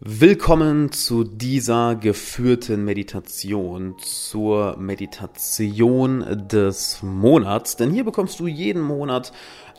Willkommen 0.00 0.92
zu 0.92 1.24
dieser 1.24 1.96
geführten 1.96 2.84
Meditation, 2.84 3.96
zur 3.98 4.76
Meditation 4.76 6.46
des 6.46 7.02
Monats. 7.02 7.74
Denn 7.74 7.90
hier 7.90 8.04
bekommst 8.04 8.38
du 8.38 8.46
jeden 8.46 8.80
Monat 8.80 9.32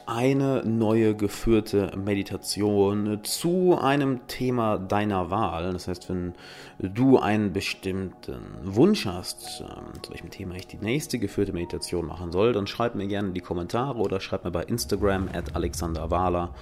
eine 0.08 0.66
neue 0.66 1.16
geführte 1.16 1.94
Meditation 1.96 3.22
zu 3.24 3.78
einem 3.80 4.28
Thema 4.28 4.78
deiner 4.78 5.32
Wahl. 5.32 5.72
Das 5.72 5.88
heißt, 5.88 6.10
wenn 6.10 6.34
du 6.80 7.18
einen 7.18 7.54
bestimmten 7.54 8.42
Wunsch 8.64 9.06
hast, 9.06 9.62
ähm, 9.62 10.04
zu 10.04 10.12
welchem 10.12 10.32
Thema 10.32 10.56
ich 10.56 10.68
die 10.68 10.80
nächste 10.80 11.18
geführte 11.18 11.54
Meditation 11.54 12.06
machen 12.06 12.34
soll, 12.34 12.52
dann 12.52 12.68
schreib 12.68 12.94
mir 12.94 13.08
gerne 13.08 13.30
in 13.30 13.34
die 13.36 13.40
Kommentare 13.40 13.98
oder 14.00 14.20
schreib 14.20 14.44
mir 14.44 14.52
bei 14.52 14.64
Instagram 14.64 15.30
at 15.32 15.56
Alexander 15.56 16.12
Wahler 16.12 16.54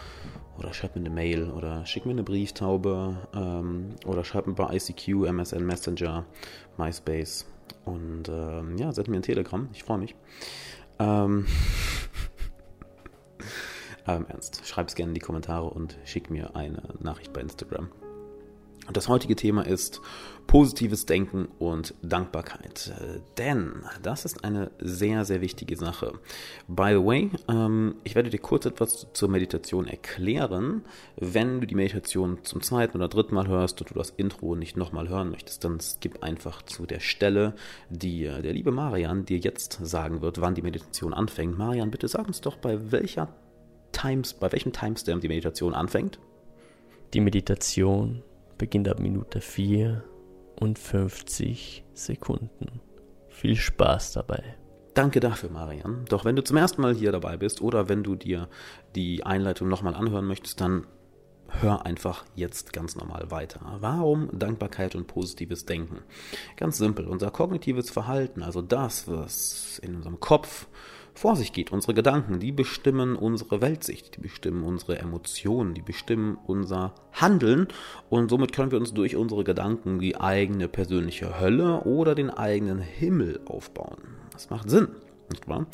oder 0.57 0.73
schreib 0.73 0.95
mir 0.95 1.01
eine 1.01 1.09
Mail 1.09 1.49
oder 1.49 1.85
schick 1.85 2.05
mir 2.05 2.11
eine 2.11 2.23
Brieftaube 2.23 3.27
ähm, 3.33 3.95
oder 4.05 4.23
schreib 4.23 4.47
mir 4.47 4.53
bei 4.53 4.75
ICQ, 4.75 5.27
MSN 5.27 5.65
Messenger, 5.65 6.25
MySpace 6.77 7.45
und 7.85 8.29
ähm, 8.29 8.77
ja, 8.77 8.91
send 8.91 9.07
mir 9.07 9.17
ein 9.17 9.23
Telegram. 9.23 9.67
Ich 9.73 9.83
freue 9.83 9.99
mich. 9.99 10.15
Ähm, 10.99 11.45
Ernst, 14.05 14.65
schreib 14.65 14.87
es 14.87 14.95
gerne 14.95 15.11
in 15.11 15.15
die 15.15 15.21
Kommentare 15.21 15.69
und 15.69 15.97
schick 16.05 16.29
mir 16.29 16.55
eine 16.55 16.81
Nachricht 16.99 17.33
bei 17.33 17.41
Instagram. 17.41 17.89
Und 18.87 18.95
das 18.95 19.09
heutige 19.09 19.35
Thema 19.35 19.65
ist 19.65 20.01
positives 20.47 21.05
Denken 21.05 21.49
und 21.59 21.93
Dankbarkeit. 22.01 22.93
Denn 23.37 23.83
das 24.01 24.23
ist 24.23 24.45
eine 24.45 24.71
sehr, 24.79 25.25
sehr 25.25 25.41
wichtige 25.41 25.75
Sache. 25.75 26.13
By 26.69 26.91
the 26.93 27.05
way, 27.05 27.29
ähm, 27.49 27.95
ich 28.05 28.15
werde 28.15 28.29
dir 28.29 28.39
kurz 28.39 28.65
etwas 28.65 29.07
zur 29.11 29.29
Meditation 29.29 29.87
erklären. 29.87 30.83
Wenn 31.17 31.59
du 31.59 31.67
die 31.67 31.75
Meditation 31.75 32.39
zum 32.43 32.61
zweiten 32.61 32.97
oder 32.97 33.09
dritten 33.09 33.35
Mal 33.35 33.47
hörst 33.47 33.81
und 33.81 33.89
du 33.89 33.93
das 33.93 34.11
Intro 34.11 34.55
nicht 34.55 34.77
nochmal 34.77 35.09
hören 35.09 35.29
möchtest, 35.31 35.65
dann 35.65 35.81
skip 35.81 36.23
einfach 36.23 36.61
zu 36.61 36.85
der 36.85 37.01
Stelle, 37.01 37.53
die 37.89 38.23
äh, 38.23 38.41
der 38.41 38.53
liebe 38.53 38.71
Marian 38.71 39.25
dir 39.25 39.37
jetzt 39.37 39.79
sagen 39.83 40.21
wird, 40.21 40.39
wann 40.39 40.55
die 40.55 40.61
Meditation 40.61 41.13
anfängt. 41.13 41.57
Marian, 41.57 41.91
bitte 41.91 42.07
sag 42.07 42.25
uns 42.25 42.39
doch, 42.39 42.55
bei 42.55 42.91
welcher 42.91 43.33
Times, 43.91 44.33
bei 44.33 44.51
welchem 44.51 44.71
Timestamp 44.71 45.21
die 45.21 45.27
Meditation 45.27 45.73
anfängt? 45.73 46.19
Die 47.13 47.21
Meditation 47.21 48.23
beginnt 48.57 48.87
ab 48.87 48.99
Minute 48.99 49.41
4 49.41 50.03
und 50.59 50.79
50 50.79 51.85
Sekunden. 51.93 52.81
Viel 53.29 53.55
Spaß 53.55 54.13
dabei. 54.13 54.43
Danke 54.93 55.19
dafür, 55.19 55.51
Marian. 55.51 56.05
Doch 56.09 56.25
wenn 56.25 56.35
du 56.35 56.43
zum 56.43 56.57
ersten 56.57 56.81
Mal 56.81 56.95
hier 56.95 57.11
dabei 57.11 57.37
bist 57.37 57.61
oder 57.61 57.87
wenn 57.87 58.03
du 58.03 58.15
dir 58.15 58.49
die 58.95 59.23
Einleitung 59.23 59.67
nochmal 59.67 59.93
anhören 59.93 60.25
möchtest, 60.25 60.59
dann 60.59 60.87
hör 61.49 61.85
einfach 61.85 62.25
jetzt 62.35 62.73
ganz 62.73 62.95
normal 62.95 63.29
weiter. 63.29 63.59
Warum 63.79 64.29
Dankbarkeit 64.37 64.95
und 64.95 65.07
positives 65.07 65.65
Denken? 65.65 65.99
Ganz 66.55 66.77
simpel. 66.77 67.07
Unser 67.07 67.31
kognitives 67.31 67.89
Verhalten, 67.89 68.41
also 68.41 68.61
das, 68.61 69.07
was 69.07 69.79
in 69.79 69.95
unserem 69.95 70.19
Kopf 70.19 70.67
vor 71.17 71.35
sich 71.35 71.51
geht. 71.51 71.71
Unsere 71.71 71.93
Gedanken, 71.93 72.39
die 72.39 72.51
bestimmen 72.51 73.15
unsere 73.15 73.61
Weltsicht, 73.61 74.15
die 74.15 74.21
bestimmen 74.21 74.63
unsere 74.63 74.99
Emotionen, 74.99 75.73
die 75.73 75.81
bestimmen 75.81 76.37
unser 76.45 76.93
Handeln 77.11 77.67
und 78.09 78.29
somit 78.29 78.53
können 78.53 78.71
wir 78.71 78.79
uns 78.79 78.93
durch 78.93 79.15
unsere 79.15 79.43
Gedanken 79.43 79.99
die 79.99 80.19
eigene 80.19 80.67
persönliche 80.67 81.39
Hölle 81.39 81.81
oder 81.81 82.13
den 82.13 82.29
eigenen 82.29 82.79
Himmel 82.79 83.41
aufbauen. 83.45 83.97
Das 84.31 84.49
macht 84.49 84.69
Sinn, 84.69 84.89
nicht 85.31 85.47
wahr? 85.47 85.65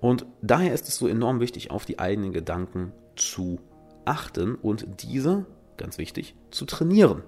Und 0.00 0.26
daher 0.42 0.72
ist 0.72 0.88
es 0.88 0.96
so 0.96 1.08
enorm 1.08 1.40
wichtig, 1.40 1.70
auf 1.70 1.84
die 1.84 1.98
eigenen 1.98 2.32
Gedanken 2.32 2.92
zu 3.16 3.58
achten 4.04 4.54
und 4.54 4.86
diese, 5.02 5.46
ganz 5.76 5.98
wichtig, 5.98 6.36
zu 6.50 6.66
trainieren. 6.66 7.22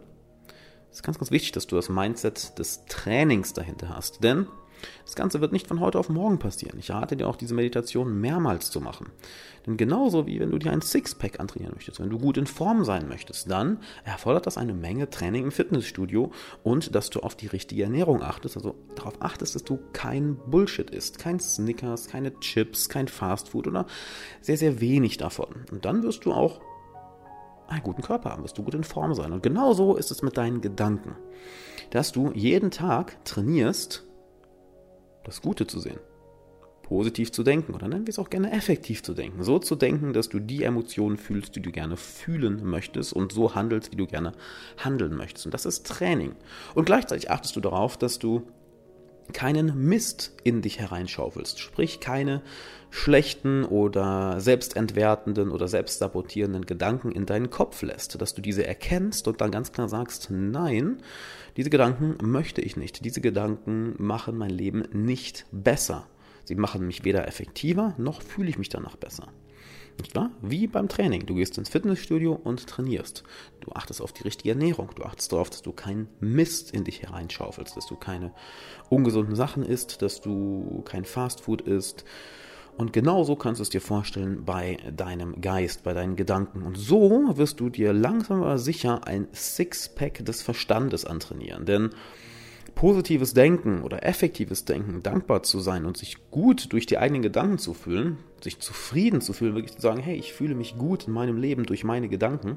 Es 0.91 0.98
ist 0.98 1.03
ganz, 1.03 1.19
ganz 1.19 1.31
wichtig, 1.31 1.53
dass 1.53 1.67
du 1.67 1.75
das 1.75 1.89
Mindset 1.89 2.59
des 2.59 2.84
Trainings 2.87 3.53
dahinter 3.53 3.89
hast, 3.89 4.22
denn 4.22 4.47
das 5.05 5.14
Ganze 5.14 5.41
wird 5.41 5.52
nicht 5.52 5.66
von 5.66 5.80
heute 5.80 5.98
auf 5.98 6.08
morgen 6.08 6.38
passieren. 6.38 6.78
Ich 6.78 6.91
rate 6.91 7.16
dir 7.16 7.28
auch, 7.28 7.36
diese 7.36 7.55
Meditation 7.55 8.20
mehrmals 8.20 8.70
zu 8.70 8.81
machen. 8.81 9.10
Denn 9.66 9.76
genauso 9.76 10.26
wie 10.26 10.38
wenn 10.41 10.50
du 10.50 10.59
dir 10.59 10.72
ein 10.72 10.81
Sixpack 10.81 11.41
antrainieren 11.41 11.75
möchtest, 11.75 12.00
wenn 12.00 12.10
du 12.10 12.19
gut 12.19 12.37
in 12.37 12.47
Form 12.47 12.84
sein 12.84 13.09
möchtest, 13.09 13.50
dann 13.50 13.78
erfordert 14.04 14.47
das 14.47 14.59
eine 14.59 14.75
Menge 14.75 15.10
Training 15.10 15.44
im 15.44 15.53
Fitnessstudio 15.53 16.31
und 16.62 16.94
dass 16.94 17.10
du 17.10 17.20
auf 17.20 17.34
die 17.34 17.48
richtige 17.48 17.82
Ernährung 17.82 18.22
achtest. 18.22 18.56
Also 18.56 18.76
darauf 18.94 19.20
achtest, 19.20 19.54
dass 19.54 19.64
du 19.64 19.78
kein 19.92 20.37
Bullshit 20.37 20.91
isst, 20.91 21.19
kein 21.19 21.41
Snickers, 21.41 22.08
keine 22.08 22.38
Chips, 22.41 22.88
kein 22.88 23.08
Fastfood 23.08 23.66
oder 23.66 23.87
sehr, 24.41 24.56
sehr 24.56 24.81
wenig 24.81 25.16
davon. 25.16 25.64
Und 25.72 25.84
dann 25.84 26.03
wirst 26.03 26.25
du 26.25 26.32
auch 26.32 26.60
einen 27.69 27.82
guten 27.82 28.03
Körper 28.03 28.31
haben, 28.31 28.44
wirst 28.44 28.58
du 28.58 28.62
gut 28.62 28.75
in 28.75 28.84
Form 28.84 29.14
sein. 29.14 29.32
Und 29.32 29.43
genauso 29.43 29.97
ist 29.97 30.10
es 30.10 30.22
mit 30.22 30.37
deinen 30.37 30.60
Gedanken. 30.60 31.16
Dass 31.91 32.12
du 32.12 32.31
jeden 32.32 32.70
Tag 32.70 33.25
trainierst, 33.25 34.06
das 35.26 35.42
Gute 35.42 35.66
zu 35.66 35.81
sehen. 35.81 35.98
Positiv 36.82 37.32
zu 37.32 37.42
denken 37.42 37.75
oder 37.75 37.88
nennen 37.88 38.06
wir 38.06 38.12
es 38.12 38.19
auch 38.20 38.31
gerne 38.31 38.53
effektiv 38.53 39.03
zu 39.03 39.12
denken. 39.12 39.42
So 39.42 39.59
zu 39.59 39.75
denken, 39.75 40.12
dass 40.12 40.28
du 40.28 40.38
die 40.38 40.62
Emotionen 40.62 41.16
fühlst, 41.16 41.56
die 41.56 41.60
du 41.60 41.72
gerne 41.72 41.97
fühlen 41.97 42.64
möchtest 42.64 43.12
und 43.12 43.32
so 43.32 43.56
handelst, 43.56 43.91
wie 43.91 43.97
du 43.97 44.06
gerne 44.06 44.32
handeln 44.78 45.16
möchtest. 45.16 45.47
Und 45.47 45.53
das 45.53 45.66
ist 45.66 45.84
Training. 45.84 46.37
Und 46.76 46.84
gleichzeitig 46.84 47.28
achtest 47.28 47.56
du 47.56 47.60
darauf, 47.60 47.97
dass 47.97 48.20
du 48.20 48.47
keinen 49.32 49.88
Mist 49.88 50.32
in 50.44 50.62
dich 50.62 50.78
hereinschaufelst. 50.78 51.59
Sprich, 51.59 52.00
keine 52.00 52.42
schlechten 52.91 53.64
oder 53.64 54.41
selbstentwertenden 54.41 55.50
oder 55.50 55.69
selbstsabotierenden 55.69 56.66
Gedanken 56.66 57.12
in 57.12 57.26
deinen 57.26 57.50
Kopf 57.50 57.82
lässt. 57.82 58.20
Dass 58.20 58.34
du 58.34 58.42
diese 58.42 58.66
erkennst 58.66 59.28
und 59.28 59.41
dann 59.41 59.50
ganz 59.50 59.72
klar 59.72 59.88
sagst, 59.88 60.28
nein, 60.31 61.03
diese 61.56 61.70
Gedanken 61.70 62.16
möchte 62.22 62.60
ich 62.60 62.76
nicht. 62.76 63.04
Diese 63.04 63.20
Gedanken 63.20 63.94
machen 63.98 64.37
mein 64.37 64.50
Leben 64.50 64.84
nicht 64.92 65.47
besser. 65.53 66.06
Sie 66.44 66.54
machen 66.54 66.87
mich 66.87 67.04
weder 67.04 67.26
effektiver, 67.26 67.94
noch 67.98 68.22
fühle 68.22 68.48
ich 68.48 68.58
mich 68.58 68.69
danach 68.69 68.97
besser. 68.97 69.28
Wahr? 70.14 70.30
Wie 70.42 70.66
beim 70.66 70.88
Training. 70.88 71.26
Du 71.26 71.34
gehst 71.34 71.58
ins 71.58 71.68
Fitnessstudio 71.68 72.32
und 72.32 72.66
trainierst. 72.66 73.22
Du 73.60 73.72
achtest 73.72 74.00
auf 74.00 74.12
die 74.12 74.22
richtige 74.22 74.50
Ernährung. 74.50 74.90
Du 74.94 75.02
achtest 75.04 75.32
darauf, 75.32 75.50
dass 75.50 75.62
du 75.62 75.72
keinen 75.72 76.08
Mist 76.20 76.72
in 76.72 76.84
dich 76.84 77.02
hereinschaufelst, 77.02 77.76
dass 77.76 77.86
du 77.86 77.96
keine 77.96 78.32
ungesunden 78.88 79.36
Sachen 79.36 79.62
isst, 79.62 80.02
dass 80.02 80.20
du 80.20 80.82
kein 80.86 81.04
Fastfood 81.04 81.62
isst, 81.62 82.04
und 82.76 82.92
genauso 82.92 83.36
kannst 83.36 83.58
du 83.58 83.62
es 83.62 83.70
dir 83.70 83.80
vorstellen 83.80 84.44
bei 84.44 84.76
deinem 84.94 85.40
Geist, 85.40 85.82
bei 85.82 85.94
deinen 85.94 86.14
Gedanken. 86.14 86.62
Und 86.62 86.76
so 86.76 87.36
wirst 87.36 87.60
du 87.60 87.70
dir 87.70 87.92
langsam 87.94 88.42
aber 88.42 88.58
sicher 88.58 89.06
ein 89.06 89.28
Sixpack 89.32 90.24
des 90.24 90.42
Verstandes 90.42 91.06
antrainieren. 91.06 91.64
Denn 91.64 91.90
positives 92.74 93.32
Denken 93.32 93.82
oder 93.82 94.04
effektives 94.04 94.66
Denken, 94.66 95.02
dankbar 95.02 95.42
zu 95.42 95.60
sein 95.60 95.86
und 95.86 95.96
sich 95.96 96.30
gut 96.30 96.72
durch 96.74 96.84
die 96.84 96.98
eigenen 96.98 97.22
Gedanken 97.22 97.56
zu 97.56 97.72
fühlen, 97.72 98.18
sich 98.46 98.60
zufrieden 98.60 99.20
zu 99.20 99.32
fühlen, 99.32 99.54
wirklich 99.54 99.74
zu 99.74 99.82
sagen, 99.82 100.00
hey, 100.00 100.16
ich 100.16 100.32
fühle 100.32 100.54
mich 100.54 100.78
gut 100.78 101.08
in 101.08 101.12
meinem 101.12 101.36
Leben 101.36 101.64
durch 101.64 101.82
meine 101.82 102.08
Gedanken, 102.08 102.56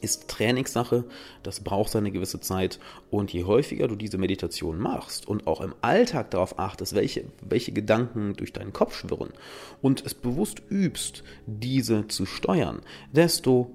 ist 0.00 0.28
Trainingssache, 0.28 1.04
das 1.42 1.60
braucht 1.60 1.90
seine 1.90 2.10
gewisse 2.10 2.40
Zeit 2.40 2.78
und 3.10 3.32
je 3.32 3.44
häufiger 3.44 3.86
du 3.86 3.96
diese 3.96 4.16
Meditation 4.16 4.78
machst 4.78 5.28
und 5.28 5.46
auch 5.46 5.60
im 5.60 5.74
Alltag 5.82 6.30
darauf 6.30 6.58
achtest, 6.58 6.94
welche, 6.94 7.24
welche 7.42 7.72
Gedanken 7.72 8.34
durch 8.34 8.52
deinen 8.52 8.72
Kopf 8.72 8.96
schwirren 8.96 9.30
und 9.82 10.06
es 10.06 10.14
bewusst 10.14 10.62
übst, 10.70 11.22
diese 11.46 12.08
zu 12.08 12.24
steuern, 12.24 12.80
desto 13.12 13.70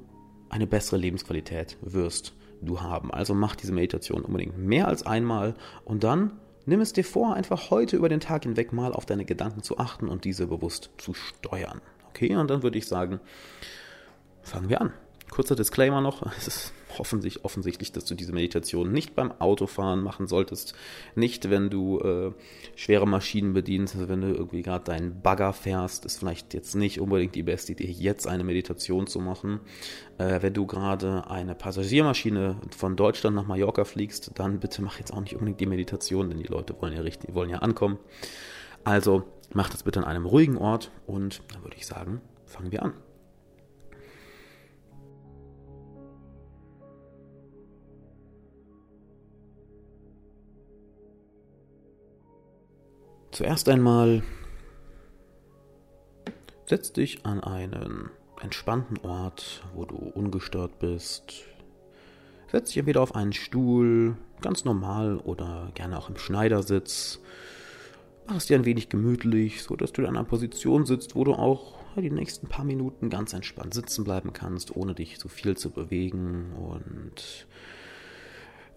eine 0.49 0.65
bessere 0.65 0.97
Lebensqualität 0.97 1.77
wirst 1.81 2.33
du 2.61 2.81
haben. 2.81 3.11
Also 3.11 3.35
mach 3.35 3.55
diese 3.55 3.73
Meditation 3.73 4.23
unbedingt 4.23 4.57
mehr 4.57 4.87
als 4.87 5.05
einmal 5.05 5.53
und 5.85 6.03
dann 6.03 6.39
nimm 6.65 6.81
es 6.81 6.93
dir 6.93 7.03
vor, 7.03 7.33
einfach 7.35 7.69
heute 7.69 7.97
über 7.97 8.09
den 8.09 8.19
Tag 8.19 8.43
hinweg 8.43 8.73
mal 8.73 8.93
auf 8.93 9.05
deine 9.05 9.25
Gedanken 9.25 9.63
zu 9.63 9.77
achten 9.77 10.07
und 10.07 10.25
diese 10.25 10.47
bewusst 10.47 10.89
zu 10.97 11.13
steuern. 11.13 11.81
Okay, 12.09 12.35
und 12.35 12.49
dann 12.49 12.63
würde 12.63 12.77
ich 12.77 12.87
sagen, 12.87 13.19
fangen 14.41 14.69
wir 14.69 14.81
an. 14.81 14.93
Kurzer 15.29 15.55
Disclaimer 15.55 16.01
noch, 16.01 16.21
es 16.37 16.47
ist 16.47 16.73
hoffentlich 16.97 17.43
offensichtlich, 17.45 17.91
dass 17.91 18.05
du 18.05 18.15
diese 18.15 18.33
Meditation 18.33 18.91
nicht 18.91 19.15
beim 19.15 19.31
Autofahren 19.31 20.01
machen 20.01 20.27
solltest, 20.27 20.73
nicht 21.15 21.49
wenn 21.49 21.69
du 21.69 21.99
äh, 21.99 22.31
schwere 22.75 23.07
Maschinen 23.07 23.53
bedienst, 23.53 23.95
also 23.95 24.09
wenn 24.09 24.21
du 24.21 24.27
irgendwie 24.27 24.61
gerade 24.61 24.85
deinen 24.85 25.21
Bagger 25.21 25.53
fährst, 25.53 26.05
ist 26.05 26.19
vielleicht 26.19 26.53
jetzt 26.53 26.75
nicht 26.75 26.99
unbedingt 26.99 27.35
die 27.35 27.43
beste 27.43 27.73
Idee, 27.73 27.89
jetzt 27.89 28.27
eine 28.27 28.43
Meditation 28.43 29.07
zu 29.07 29.19
machen. 29.19 29.59
Äh, 30.17 30.41
wenn 30.41 30.53
du 30.53 30.65
gerade 30.65 31.29
eine 31.29 31.55
Passagiermaschine 31.55 32.57
von 32.75 32.95
Deutschland 32.95 33.35
nach 33.35 33.47
Mallorca 33.47 33.83
fliegst, 33.85 34.31
dann 34.35 34.59
bitte 34.59 34.81
mach 34.81 34.99
jetzt 34.99 35.13
auch 35.13 35.21
nicht 35.21 35.33
unbedingt 35.33 35.59
die 35.59 35.65
Meditation, 35.65 36.29
denn 36.29 36.39
die 36.39 36.47
Leute 36.47 36.75
wollen 36.81 36.93
ja 36.93 37.01
richtig, 37.01 37.33
wollen 37.33 37.49
ja 37.49 37.59
ankommen. 37.59 37.97
Also 38.83 39.23
mach 39.53 39.69
das 39.69 39.83
bitte 39.83 39.99
an 39.99 40.05
einem 40.05 40.25
ruhigen 40.25 40.57
Ort 40.57 40.91
und 41.07 41.41
dann 41.51 41.63
würde 41.63 41.77
ich 41.77 41.85
sagen, 41.85 42.21
fangen 42.45 42.71
wir 42.71 42.83
an. 42.83 42.93
Zuerst 53.33 53.67
einmal 53.67 54.21
setz 56.67 56.93
dich 56.93 57.25
an 57.25 57.39
einen 57.43 58.11
entspannten 58.39 58.99
Ort, 58.99 59.63
wo 59.73 59.85
du 59.85 59.95
ungestört 59.95 60.77
bist. 60.77 61.33
Setz 62.51 62.67
dich 62.69 62.77
entweder 62.77 63.01
auf 63.01 63.15
einen 63.15 63.33
Stuhl, 63.33 64.17
ganz 64.41 64.65
normal 64.65 65.17
oder 65.17 65.71
gerne 65.73 65.97
auch 65.97 66.09
im 66.09 66.17
Schneidersitz. 66.17 67.21
Mach 68.27 68.35
es 68.35 68.45
dir 68.45 68.55
ein 68.55 68.65
wenig 68.65 68.89
gemütlich, 68.89 69.63
so 69.63 69.75
dass 69.75 69.91
du 69.93 70.03
in 70.03 70.07
einer 70.09 70.23
Position 70.23 70.85
sitzt, 70.85 71.15
wo 71.15 71.23
du 71.23 71.33
auch 71.33 71.73
die 71.95 72.11
nächsten 72.11 72.47
paar 72.47 72.65
Minuten 72.65 73.09
ganz 73.09 73.33
entspannt 73.33 73.73
sitzen 73.73 74.03
bleiben 74.03 74.33
kannst, 74.33 74.75
ohne 74.75 74.93
dich 74.93 75.17
zu 75.17 75.27
viel 75.27 75.57
zu 75.57 75.71
bewegen. 75.71 76.53
Und 76.53 77.47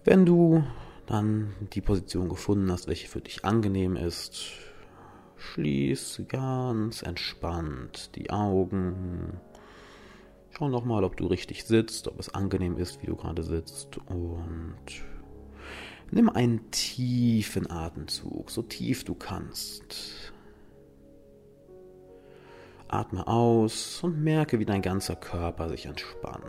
wenn 0.03 0.25
du 0.25 0.63
dann 1.07 1.55
die 1.73 1.81
Position 1.81 2.29
gefunden 2.29 2.71
hast, 2.71 2.87
welche 2.87 3.07
für 3.07 3.21
dich 3.21 3.43
angenehm 3.43 3.95
ist, 3.95 4.51
schließ 5.37 6.23
ganz 6.27 7.01
entspannt 7.01 8.15
die 8.15 8.29
Augen 8.29 9.39
Schau 10.57 10.69
nochmal, 10.69 11.03
ob 11.03 11.15
du 11.15 11.27
richtig 11.27 11.65
sitzt, 11.65 12.07
ob 12.07 12.19
es 12.19 12.33
angenehm 12.33 12.77
ist, 12.77 13.03
wie 13.03 13.05
du 13.05 13.15
gerade 13.15 13.43
sitzt. 13.43 13.99
Und 14.07 14.75
nimm 16.09 16.29
einen 16.29 16.71
tiefen 16.71 17.69
Atemzug, 17.69 18.49
so 18.49 18.63
tief 18.63 19.03
du 19.03 19.13
kannst. 19.13 20.33
Atme 22.87 23.27
aus 23.27 24.01
und 24.01 24.23
merke, 24.23 24.57
wie 24.57 24.65
dein 24.65 24.81
ganzer 24.81 25.15
Körper 25.15 25.69
sich 25.69 25.85
entspannt. 25.85 26.47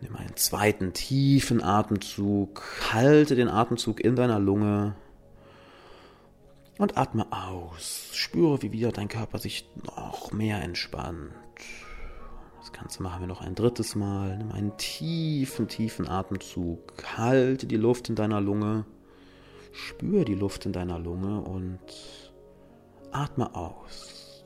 Nimm 0.00 0.14
einen 0.14 0.36
zweiten 0.36 0.92
tiefen 0.92 1.62
Atemzug, 1.62 2.62
halte 2.92 3.34
den 3.34 3.48
Atemzug 3.48 4.00
in 4.00 4.14
deiner 4.14 4.38
Lunge 4.38 4.94
und 6.78 6.96
atme 6.96 7.26
aus. 7.32 8.10
Spüre, 8.12 8.62
wie 8.62 8.72
wieder 8.72 8.92
dein 8.92 9.08
Körper 9.08 9.38
sich 9.38 9.68
noch 9.84 10.32
mehr 10.32 10.62
entspannt. 10.62 11.32
Das 12.60 12.72
Ganze 12.72 13.02
machen 13.02 13.20
wir 13.20 13.26
noch 13.26 13.40
ein 13.40 13.54
drittes 13.54 13.94
Mal. 13.94 14.36
Nimm 14.36 14.52
einen 14.52 14.76
tiefen, 14.76 15.68
tiefen 15.68 16.06
Atemzug. 16.06 16.92
Halte 17.16 17.66
die 17.66 17.76
Luft 17.76 18.08
in 18.08 18.14
deiner 18.14 18.40
Lunge. 18.40 18.84
Spüre 19.72 20.24
die 20.24 20.34
Luft 20.34 20.66
in 20.66 20.72
deiner 20.72 20.98
Lunge 20.98 21.40
und 21.40 21.80
atme 23.10 23.54
aus. 23.54 24.44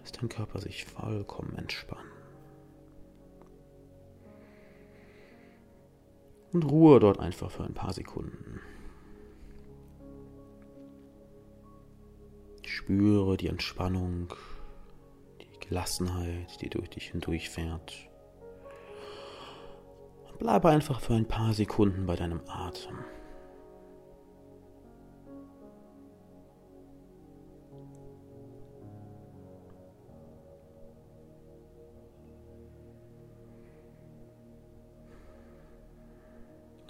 Lass 0.00 0.12
dein 0.12 0.28
Körper 0.28 0.60
sich 0.60 0.84
vollkommen 0.84 1.56
entspannen. 1.56 2.05
Und 6.56 6.70
ruhe 6.70 6.98
dort 7.00 7.20
einfach 7.20 7.50
für 7.50 7.64
ein 7.64 7.74
paar 7.74 7.92
Sekunden. 7.92 8.60
Spüre 12.64 13.36
die 13.36 13.48
Entspannung, 13.48 14.32
die 15.38 15.68
Gelassenheit, 15.68 16.62
die 16.62 16.70
durch 16.70 16.88
dich 16.88 17.10
hindurchfährt. 17.10 18.08
Und 20.26 20.38
bleibe 20.38 20.70
einfach 20.70 21.00
für 21.00 21.12
ein 21.12 21.28
paar 21.28 21.52
Sekunden 21.52 22.06
bei 22.06 22.16
deinem 22.16 22.40
Atem. 22.48 23.04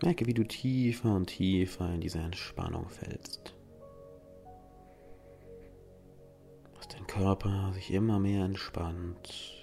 Merke, 0.03 0.27
wie 0.27 0.35
du 0.35 0.45
tiefer 0.45 1.15
und 1.15 1.27
tiefer 1.27 1.93
in 1.93 2.01
diese 2.01 2.19
Entspannung 2.19 2.89
fällst. 2.89 3.57
Körper 7.17 7.73
sich 7.73 7.93
immer 7.93 8.19
mehr 8.19 8.45
entspannt, 8.45 9.57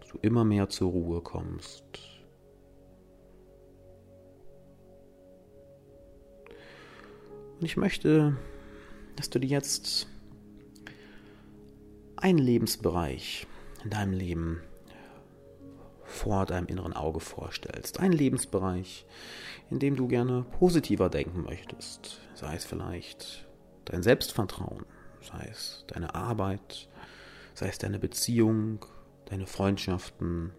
dass 0.00 0.08
du 0.08 0.18
immer 0.22 0.44
mehr 0.44 0.68
zur 0.68 0.90
Ruhe 0.90 1.20
kommst. 1.20 1.84
Und 7.60 7.64
ich 7.64 7.76
möchte, 7.76 8.36
dass 9.14 9.30
du 9.30 9.38
dir 9.38 9.50
jetzt 9.50 10.08
einen 12.16 12.38
Lebensbereich 12.38 13.46
in 13.84 13.90
deinem 13.90 14.14
Leben 14.14 14.62
vor 16.14 16.46
deinem 16.46 16.66
inneren 16.66 16.92
Auge 16.92 17.20
vorstellst. 17.20 18.00
Einen 18.00 18.12
Lebensbereich, 18.12 19.06
in 19.70 19.78
dem 19.78 19.96
du 19.96 20.08
gerne 20.08 20.46
positiver 20.58 21.10
denken 21.10 21.42
möchtest. 21.42 22.20
Sei 22.34 22.54
es 22.54 22.64
vielleicht 22.64 23.46
dein 23.84 24.02
Selbstvertrauen, 24.02 24.86
sei 25.20 25.48
es 25.50 25.84
deine 25.88 26.14
Arbeit, 26.14 26.88
sei 27.54 27.68
es 27.68 27.78
deine 27.78 27.98
Beziehung, 27.98 28.86
deine 29.26 29.46
Freundschaften, 29.46 30.52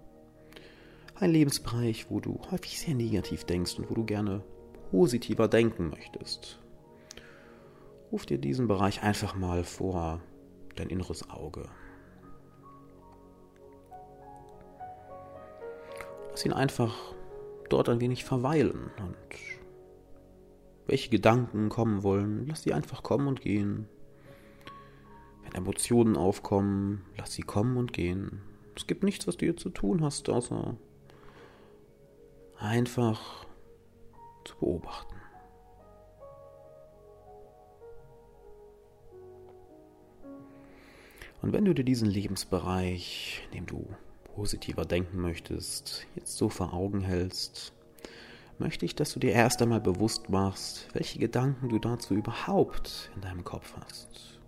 ein 1.16 1.31
Lebensbereich, 1.31 2.07
wo 2.10 2.19
du 2.19 2.40
häufig 2.52 2.80
sehr 2.80 2.94
negativ 2.94 3.46
denkst 3.46 3.80
und 3.80 3.90
wo 3.90 3.94
du 3.94 4.04
gerne 4.04 4.44
positiver 4.92 5.48
denken 5.48 5.90
möchtest. 5.90 6.60
Ruf 8.12 8.25
dir 8.25 8.38
diesen 8.38 8.68
Bereich 8.68 9.02
einfach 9.02 9.36
mal 9.36 9.63
vor 9.63 10.22
dein 10.75 10.90
inneres 10.90 11.30
Auge. 11.30 11.69
Lass 16.35 16.43
ihn 16.43 16.51
einfach 16.51 16.93
dort 17.69 17.87
ein 17.87 18.01
wenig 18.01 18.25
verweilen 18.25 18.91
und 18.97 19.15
welche 20.85 21.09
Gedanken 21.09 21.69
kommen 21.69 22.03
wollen, 22.03 22.45
lass 22.45 22.63
sie 22.63 22.73
einfach 22.73 23.03
kommen 23.03 23.29
und 23.29 23.39
gehen. 23.39 23.87
Emotionen 25.53 26.17
aufkommen, 26.17 27.05
lass 27.15 27.31
sie 27.31 27.43
kommen 27.43 27.77
und 27.77 27.93
gehen. 27.93 28.41
Es 28.75 28.85
gibt 28.85 29.05
nichts, 29.05 29.27
was 29.27 29.37
du 29.37 29.45
hier 29.45 29.55
zu 29.55 29.69
tun 29.69 30.03
hast, 30.03 30.27
außer 30.27 30.75
einfach 32.57 33.45
zu 34.43 34.57
beobachten. 34.57 35.15
Und 41.41 41.53
wenn 41.53 41.63
du 41.63 41.73
dir 41.73 41.85
diesen 41.85 42.09
Lebensbereich, 42.09 43.47
in 43.53 43.59
dem 43.59 43.65
du 43.67 43.87
positiver 44.35 44.85
denken 44.85 45.19
möchtest, 45.19 46.05
jetzt 46.15 46.37
so 46.37 46.49
vor 46.49 46.73
Augen 46.73 47.01
hältst, 47.01 47.73
möchte 48.59 48.85
ich, 48.85 48.95
dass 48.95 49.13
du 49.13 49.19
dir 49.19 49.31
erst 49.31 49.61
einmal 49.61 49.81
bewusst 49.81 50.29
machst, 50.29 50.87
welche 50.93 51.19
Gedanken 51.19 51.69
du 51.69 51.79
dazu 51.79 52.13
überhaupt 52.13 53.09
in 53.15 53.21
deinem 53.21 53.43
Kopf 53.43 53.73
hast. 53.85 54.39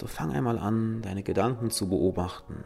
So 0.00 0.06
fang 0.06 0.32
einmal 0.32 0.58
an, 0.58 1.02
deine 1.02 1.22
Gedanken 1.22 1.70
zu 1.70 1.88
beobachten 1.88 2.64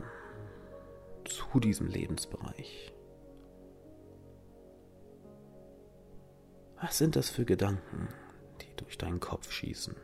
zu 1.24 1.58
diesem 1.58 1.88
Lebensbereich. 1.88 2.92
Was 6.80 6.98
sind 6.98 7.16
das 7.16 7.30
für 7.30 7.44
Gedanken, 7.44 8.08
die 8.60 8.76
durch 8.76 8.98
deinen 8.98 9.20
Kopf 9.20 9.50
schießen? 9.50 9.96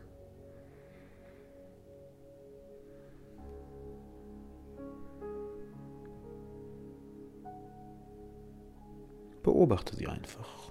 Beobachte 9.43 9.97
sie 9.97 10.07
einfach. 10.07 10.71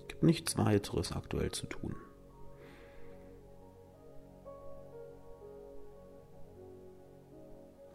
Es 0.00 0.08
gibt 0.08 0.22
nichts 0.22 0.58
weiteres 0.58 1.12
aktuell 1.12 1.52
zu 1.52 1.66
tun. 1.66 1.96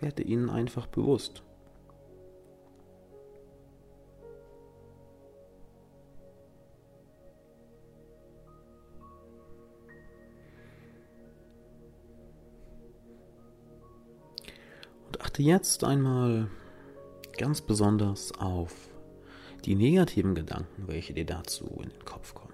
werde 0.04 0.22
ihnen 0.22 0.50
einfach 0.50 0.86
bewusst. 0.88 1.44
Und 15.06 15.22
achte 15.22 15.42
jetzt 15.42 15.84
einmal 15.86 16.50
ganz 17.38 17.62
besonders 17.62 18.34
auf 18.38 18.93
die 19.66 19.76
negativen 19.76 20.36
Gedanken, 20.36 20.88
welche 20.88 21.14
dir 21.14 21.26
dazu 21.26 21.66
in 21.82 21.90
den 21.90 22.06
Kopf 22.06 22.34
kommen. 22.34 22.54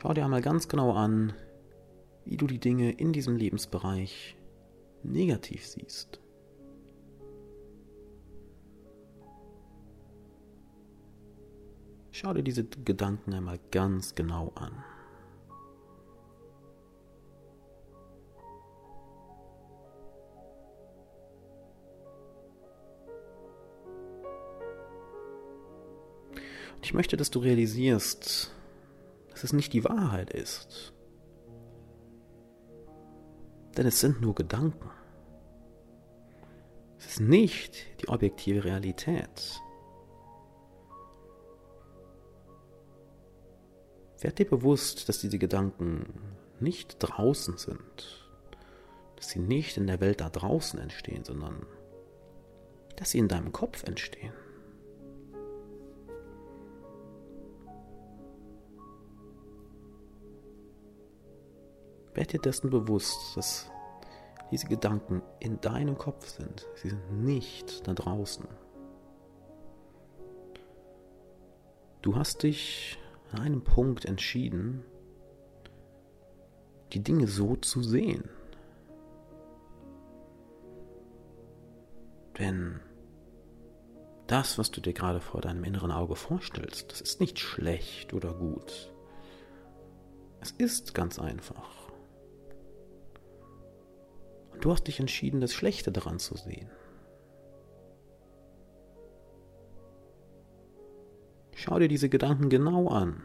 Schau 0.00 0.14
dir 0.14 0.24
einmal 0.24 0.42
ganz 0.42 0.68
genau 0.68 0.92
an, 0.92 1.34
wie 2.24 2.36
du 2.36 2.46
die 2.46 2.58
Dinge 2.58 2.90
in 2.90 3.12
diesem 3.12 3.36
Lebensbereich 3.36 4.36
negativ 5.02 5.66
siehst. 5.66 6.20
Schau 12.12 12.34
dir 12.34 12.42
diese 12.42 12.64
Gedanken 12.64 13.32
einmal 13.32 13.58
ganz 13.70 14.14
genau 14.14 14.52
an. 14.54 14.72
Ich 26.90 26.94
möchte, 26.94 27.16
dass 27.16 27.30
du 27.30 27.38
realisierst, 27.38 28.50
dass 29.30 29.44
es 29.44 29.52
nicht 29.52 29.72
die 29.72 29.84
Wahrheit 29.84 30.30
ist, 30.30 30.92
denn 33.76 33.86
es 33.86 34.00
sind 34.00 34.20
nur 34.20 34.34
Gedanken. 34.34 34.90
Es 36.98 37.06
ist 37.06 37.20
nicht 37.20 37.86
die 38.02 38.08
objektive 38.08 38.64
Realität. 38.64 39.60
Werd 44.18 44.40
dir 44.40 44.50
bewusst, 44.50 45.08
dass 45.08 45.20
diese 45.20 45.38
Gedanken 45.38 46.12
nicht 46.58 46.96
draußen 46.98 47.56
sind, 47.56 48.28
dass 49.14 49.28
sie 49.28 49.38
nicht 49.38 49.76
in 49.76 49.86
der 49.86 50.00
Welt 50.00 50.20
da 50.22 50.28
draußen 50.28 50.80
entstehen, 50.80 51.22
sondern 51.22 51.64
dass 52.96 53.12
sie 53.12 53.18
in 53.18 53.28
deinem 53.28 53.52
Kopf 53.52 53.84
entstehen. 53.84 54.34
Werd 62.20 62.34
dir 62.34 62.38
dessen 62.38 62.68
bewusst, 62.68 63.34
dass 63.34 63.70
diese 64.50 64.66
Gedanken 64.66 65.22
in 65.38 65.58
deinem 65.62 65.96
Kopf 65.96 66.28
sind. 66.28 66.68
Sie 66.74 66.90
sind 66.90 67.24
nicht 67.24 67.88
da 67.88 67.94
draußen. 67.94 68.46
Du 72.02 72.16
hast 72.16 72.42
dich 72.42 72.98
an 73.32 73.40
einem 73.40 73.64
Punkt 73.64 74.04
entschieden, 74.04 74.84
die 76.92 77.02
Dinge 77.02 77.26
so 77.26 77.56
zu 77.56 77.82
sehen. 77.82 78.28
Denn 82.38 82.80
das, 84.26 84.58
was 84.58 84.70
du 84.70 84.82
dir 84.82 84.92
gerade 84.92 85.20
vor 85.20 85.40
deinem 85.40 85.64
inneren 85.64 85.90
Auge 85.90 86.16
vorstellst, 86.16 86.92
das 86.92 87.00
ist 87.00 87.18
nicht 87.18 87.38
schlecht 87.38 88.12
oder 88.12 88.34
gut. 88.34 88.92
Es 90.42 90.50
ist 90.50 90.92
ganz 90.92 91.18
einfach. 91.18 91.79
Du 94.60 94.70
hast 94.70 94.86
dich 94.86 95.00
entschieden, 95.00 95.40
das 95.40 95.52
Schlechte 95.54 95.90
daran 95.90 96.18
zu 96.18 96.36
sehen. 96.36 96.68
Schau 101.54 101.78
dir 101.78 101.88
diese 101.88 102.08
Gedanken 102.08 102.48
genau 102.48 102.88
an. 102.88 103.22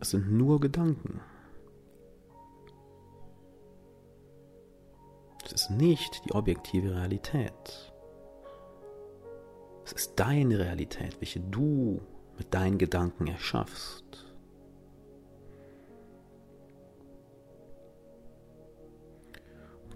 Es 0.00 0.10
sind 0.10 0.30
nur 0.32 0.60
Gedanken. 0.60 1.20
Es 5.44 5.52
ist 5.52 5.70
nicht 5.70 6.24
die 6.24 6.32
objektive 6.32 6.94
Realität. 6.94 7.92
Es 9.84 9.92
ist 9.92 10.14
deine 10.16 10.58
Realität, 10.58 11.20
welche 11.20 11.40
du 11.40 12.00
mit 12.36 12.52
deinen 12.52 12.78
Gedanken 12.78 13.26
erschaffst. 13.26 14.07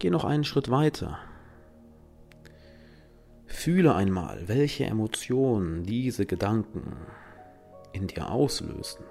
Geh 0.03 0.11
noch 0.11 0.25
einen 0.25 0.43
Schritt 0.43 0.69
weiter. 0.69 1.17
Fühle 3.47 3.95
einmal, 3.95 4.49
welche 4.49 4.85
Emotionen 4.85 5.85
diese 5.85 6.27
Gedanken 6.27 6.97
in 7.93 8.09
dir 8.09 8.29
auslösen. 8.29 9.05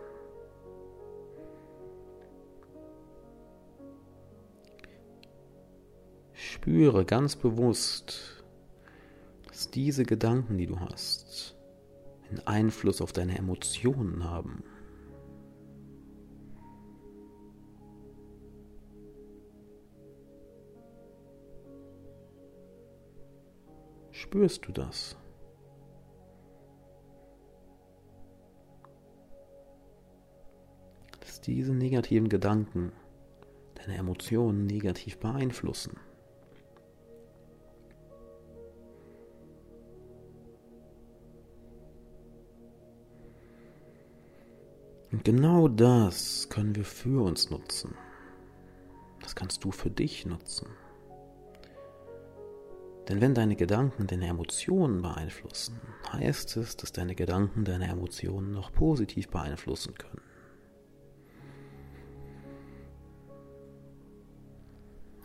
Spüre 6.33 7.05
ganz 7.05 7.37
bewusst, 7.37 8.43
dass 9.47 9.71
diese 9.71 10.03
Gedanken, 10.03 10.57
die 10.57 10.67
du 10.67 10.81
hast, 10.81 11.55
einen 12.29 12.45
Einfluss 12.45 12.99
auf 12.99 13.13
deine 13.13 13.37
Emotionen 13.37 14.25
haben. 14.25 14.65
Spürst 24.21 24.67
du 24.67 24.71
das? 24.71 25.17
Dass 31.19 31.41
diese 31.41 31.73
negativen 31.73 32.29
Gedanken 32.29 32.91
deine 33.73 33.97
Emotionen 33.97 34.67
negativ 34.67 35.17
beeinflussen. 35.17 35.99
Und 45.11 45.23
genau 45.23 45.67
das 45.67 46.47
können 46.49 46.75
wir 46.75 46.85
für 46.85 47.23
uns 47.23 47.49
nutzen. 47.49 47.95
Das 49.19 49.35
kannst 49.35 49.63
du 49.63 49.71
für 49.71 49.89
dich 49.89 50.27
nutzen. 50.27 50.67
Denn 53.07 53.19
wenn 53.19 53.33
deine 53.33 53.55
Gedanken 53.55 54.07
deine 54.07 54.27
Emotionen 54.27 55.01
beeinflussen, 55.01 55.79
heißt 56.11 56.57
es, 56.57 56.77
dass 56.77 56.91
deine 56.91 57.15
Gedanken 57.15 57.65
deine 57.65 57.87
Emotionen 57.87 58.51
noch 58.51 58.71
positiv 58.71 59.29
beeinflussen 59.29 59.95
können. 59.95 60.21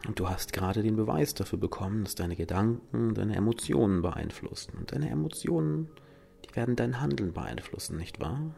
Und 0.07 0.21
du 0.21 0.29
hast 0.29 0.53
gerade 0.53 0.83
den 0.83 0.97
Beweis 0.97 1.35
dafür 1.35 1.59
bekommen, 1.59 2.05
dass 2.05 2.15
deine 2.15 2.37
Gedanken 2.37 3.15
deine 3.15 3.35
Emotionen 3.35 4.03
beeinflussen. 4.03 4.75
Und 4.79 4.93
deine 4.93 5.11
Emotionen, 5.11 5.89
die 6.45 6.55
werden 6.55 6.77
dein 6.77 7.01
Handeln 7.01 7.33
beeinflussen, 7.33 7.97
nicht 7.97 8.21
wahr? 8.21 8.55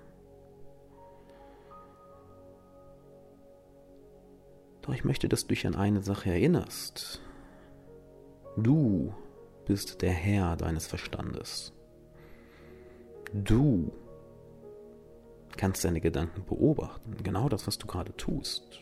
Doch 4.83 4.95
ich 4.95 5.05
möchte, 5.05 5.29
dass 5.29 5.43
du 5.43 5.49
dich 5.49 5.67
an 5.67 5.75
eine 5.75 6.03
Sache 6.03 6.31
erinnerst. 6.31 7.23
Du 8.61 9.15
bist 9.67 10.03
der 10.03 10.11
Herr 10.11 10.57
deines 10.57 10.88
Verstandes. 10.88 11.73
Du 13.33 13.93
kannst 15.57 15.85
deine 15.85 16.00
Gedanken 16.00 16.45
beobachten, 16.45 17.17
genau 17.23 17.49
das, 17.49 17.69
was 17.69 17.79
du 17.79 17.87
gerade 17.87 18.17
tust. 18.17 18.81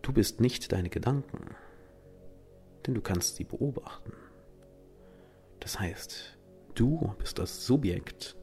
Du 0.00 0.10
bist 0.10 0.40
nicht 0.40 0.72
deine 0.72 0.88
Gedanken, 0.88 1.54
denn 2.86 2.94
du 2.94 3.02
kannst 3.02 3.36
sie 3.36 3.44
beobachten. 3.44 4.14
Das 5.60 5.78
heißt, 5.78 6.38
du 6.74 7.14
bist 7.18 7.38
das 7.38 7.66
Subjekt 7.66 8.36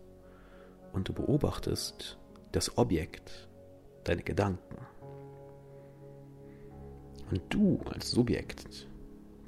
und 0.93 1.09
du 1.09 1.13
beobachtest 1.13 2.19
das 2.51 2.77
Objekt, 2.77 3.49
deine 4.03 4.21
Gedanken. 4.21 4.85
Und 7.31 7.41
du 7.49 7.79
als 7.89 8.11
Subjekt 8.11 8.87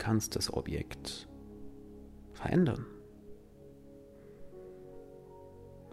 kannst 0.01 0.35
das 0.35 0.51
Objekt 0.51 1.29
verändern. 2.33 2.87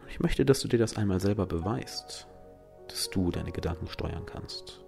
Ich 0.09 0.19
möchte, 0.19 0.47
dass 0.47 0.61
du 0.61 0.69
dir 0.69 0.79
das 0.79 0.97
einmal 0.97 1.21
selber 1.21 1.45
beweist, 1.45 2.27
dass 2.89 3.11
du 3.11 3.31
deine 3.31 3.53
Gedanken 3.53 3.87
steuern 3.87 4.25
kannst. 4.25 4.83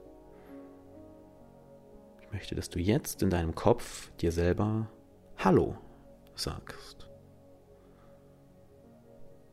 Ich 2.22 2.32
möchte, 2.32 2.54
dass 2.54 2.70
du 2.70 2.78
jetzt 2.78 3.22
in 3.22 3.28
deinem 3.28 3.54
Kopf 3.54 4.10
dir 4.16 4.32
selber 4.32 4.90
Hallo 5.36 5.76
sagst. 6.34 7.10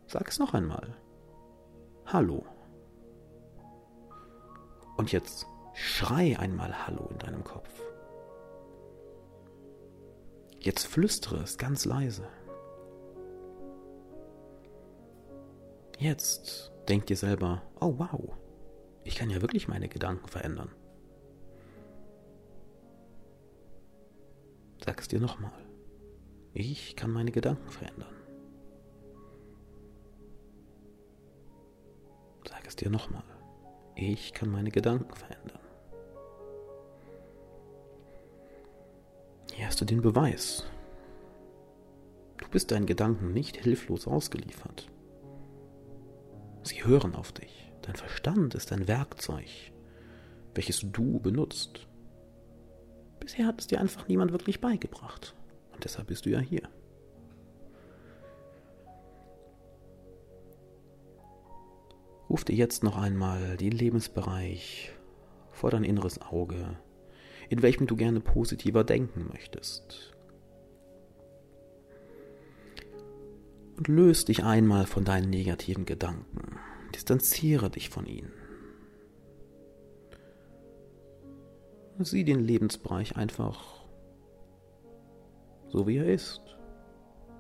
Sag 0.06 0.30
es 0.30 0.40
noch 0.40 0.54
einmal. 0.54 0.96
Hallo. 2.06 2.46
Und 4.96 5.12
jetzt 5.12 5.46
schrei 5.74 6.40
einmal 6.40 6.88
Hallo 6.88 7.10
in 7.12 7.18
deinem 7.18 7.44
Kopf. 7.44 7.87
Jetzt 10.68 10.86
flüstere 10.86 11.38
es 11.44 11.58
ganz 11.58 11.86
leise. 11.86 12.28
Jetzt 15.98 16.74
denk 16.90 17.06
dir 17.06 17.16
selber, 17.16 17.62
oh 17.80 17.98
wow, 17.98 18.36
ich 19.06 19.16
kann 19.16 19.30
ja 19.30 19.42
wirklich 19.42 19.70
meine 19.70 19.88
Gedanken 19.88 20.28
verändern. 20.28 20.70
Sag 24.84 25.00
es 25.00 25.08
dir 25.08 25.22
nochmal. 25.22 25.54
Ich 26.54 26.98
kann 26.98 27.12
meine 27.12 27.32
Gedanken 27.32 27.70
verändern. 27.70 28.16
Sag 32.46 32.68
es 32.68 32.76
dir 32.76 32.90
nochmal. 32.90 33.24
Ich 33.96 34.34
kann 34.34 34.50
meine 34.50 34.72
Gedanken 34.72 35.16
verändern. 35.16 35.67
Hast 39.78 39.82
du 39.82 39.94
den 39.94 40.02
Beweis. 40.02 40.64
Du 42.38 42.50
bist 42.50 42.72
deinen 42.72 42.88
Gedanken 42.88 43.32
nicht 43.32 43.58
hilflos 43.58 44.08
ausgeliefert. 44.08 44.90
Sie 46.64 46.84
hören 46.84 47.14
auf 47.14 47.32
dich. 47.32 47.72
Dein 47.84 47.96
Verstand 47.96 48.56
ist 48.56 48.72
ein 48.72 48.88
Werkzeug, 48.88 49.46
welches 50.56 50.82
du 50.92 51.20
benutzt. 51.20 51.86
Bisher 53.20 53.46
hat 53.46 53.62
es 53.62 53.68
dir 53.68 53.80
einfach 53.80 54.08
niemand 54.08 54.32
wirklich 54.32 54.62
beigebracht. 54.62 55.36
Und 55.74 55.84
deshalb 55.84 56.08
bist 56.08 56.26
du 56.26 56.32
ja 56.32 56.40
hier. 56.40 56.68
Ruf 62.28 62.44
dir 62.44 62.56
jetzt 62.56 62.84
noch 62.84 62.98
einmal 62.98 63.58
den 63.58 63.74
Lebensbereich 63.74 64.92
vor 65.52 65.70
dein 65.70 65.84
inneres 65.84 66.20
Auge, 66.20 66.80
in 67.50 67.62
welchem 67.62 67.88
du 67.88 67.96
gerne 67.96 68.20
positiver 68.20 68.84
denken 68.84 69.28
möchtest. 69.32 70.14
Und 73.78 73.88
löse 73.88 74.26
dich 74.26 74.44
einmal 74.44 74.86
von 74.86 75.06
deinen 75.06 75.30
negativen 75.30 75.86
Gedanken. 75.86 76.60
Distanziere 76.96 77.70
dich 77.70 77.90
von 77.90 78.06
ihnen. 78.06 78.34
Sieh 82.00 82.24
den 82.24 82.40
Lebensbereich 82.40 83.18
einfach 83.18 83.78
so 85.70 85.88
wie 85.88 85.98
er 85.98 86.06
ist. 86.06 86.42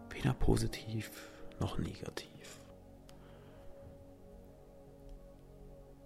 Weder 0.09 0.33
positiv 0.33 1.11
noch 1.59 1.77
negativ. 1.77 2.61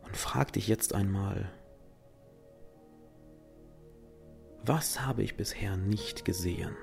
Und 0.03 0.17
frag 0.17 0.53
dich 0.53 0.67
jetzt 0.67 0.93
einmal, 0.93 1.49
was 4.63 5.01
habe 5.01 5.23
ich 5.23 5.37
bisher 5.37 5.77
nicht 5.77 6.25
gesehen? 6.25 6.75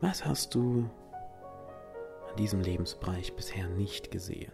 Was 0.00 0.24
hast 0.24 0.54
du 0.54 0.88
an 2.30 2.36
diesem 2.36 2.60
Lebensbereich 2.60 3.34
bisher 3.34 3.68
nicht 3.68 4.10
gesehen? 4.10 4.52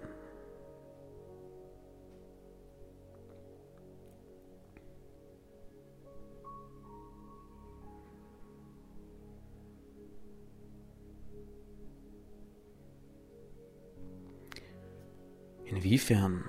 Inwiefern 15.95 16.43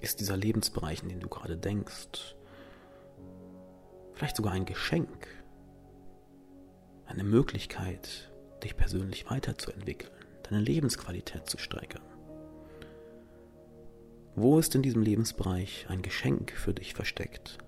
ist 0.00 0.18
dieser 0.20 0.34
Lebensbereich, 0.34 1.02
in 1.02 1.10
den 1.10 1.20
du 1.20 1.28
gerade 1.28 1.58
denkst, 1.58 2.34
vielleicht 4.14 4.36
sogar 4.36 4.54
ein 4.54 4.64
Geschenk, 4.64 5.28
eine 7.04 7.22
Möglichkeit, 7.22 8.32
dich 8.62 8.78
persönlich 8.78 9.28
weiterzuentwickeln, 9.28 10.10
deine 10.44 10.62
Lebensqualität 10.62 11.46
zu 11.46 11.58
steigern? 11.58 12.00
Wo 14.36 14.58
ist 14.58 14.74
in 14.74 14.80
diesem 14.80 15.02
Lebensbereich 15.02 15.84
ein 15.90 16.00
Geschenk 16.00 16.50
für 16.52 16.72
dich 16.72 16.94
versteckt? 16.94 17.58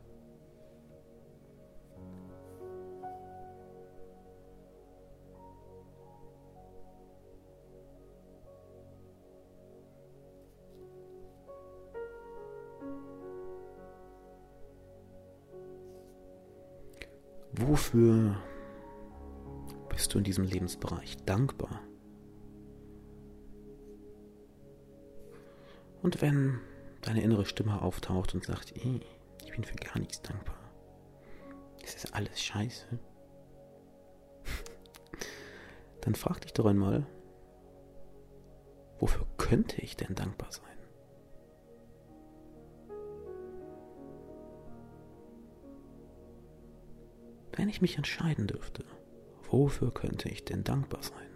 Wofür 17.58 18.36
bist 19.88 20.12
du 20.12 20.18
in 20.18 20.24
diesem 20.24 20.44
Lebensbereich 20.44 21.16
dankbar? 21.24 21.80
Und 26.02 26.20
wenn 26.20 26.60
deine 27.00 27.22
innere 27.22 27.46
Stimme 27.46 27.80
auftaucht 27.80 28.34
und 28.34 28.44
sagt, 28.44 28.74
ich 28.76 29.50
bin 29.52 29.64
für 29.64 29.76
gar 29.76 29.98
nichts 29.98 30.20
dankbar, 30.20 30.58
es 31.82 31.94
ist 31.94 32.14
alles 32.14 32.42
scheiße, 32.42 32.86
dann 36.02 36.14
frag 36.14 36.42
dich 36.42 36.52
doch 36.52 36.66
einmal, 36.66 37.06
wofür 38.98 39.26
könnte 39.38 39.80
ich 39.80 39.96
denn 39.96 40.14
dankbar 40.14 40.52
sein? 40.52 40.75
Wenn 47.66 47.72
ich 47.72 47.82
mich 47.82 47.96
entscheiden 47.96 48.46
dürfte, 48.46 48.84
wofür 49.50 49.92
könnte 49.92 50.28
ich 50.28 50.44
denn 50.44 50.62
dankbar 50.62 51.02
sein? 51.02 51.26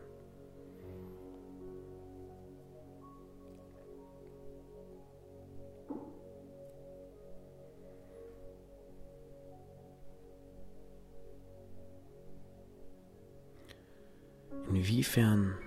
Inwiefern 14.69 15.59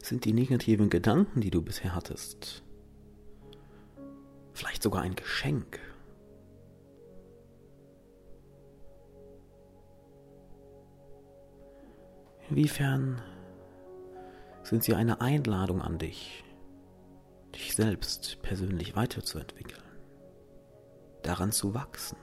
sind 0.00 0.26
die 0.26 0.32
negativen 0.32 0.90
Gedanken, 0.90 1.40
die 1.40 1.50
du 1.50 1.60
bisher 1.60 1.96
hattest, 1.96 2.62
vielleicht 4.52 4.84
sogar 4.84 5.02
ein 5.02 5.16
Geschenk? 5.16 5.89
Inwiefern 12.60 13.22
sind 14.64 14.84
sie 14.84 14.94
eine 14.94 15.22
Einladung 15.22 15.80
an 15.80 15.96
dich, 15.96 16.44
dich 17.54 17.74
selbst 17.74 18.36
persönlich 18.42 18.94
weiterzuentwickeln, 18.94 19.80
daran 21.22 21.52
zu 21.52 21.72
wachsen? 21.72 22.18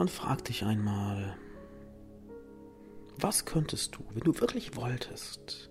Und 0.00 0.10
frag 0.10 0.42
dich 0.46 0.64
einmal, 0.64 1.36
was 3.18 3.44
könntest 3.44 3.96
du, 3.96 4.04
wenn 4.14 4.22
du 4.22 4.40
wirklich 4.40 4.74
wolltest, 4.74 5.70